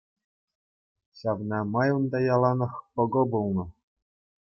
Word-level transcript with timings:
Ҫавна 1.19 1.59
май 1.75 1.89
унта 1.99 2.23
яланах 2.25 2.73
пӑкӑ 2.93 3.23
пулнӑ. 3.33 3.65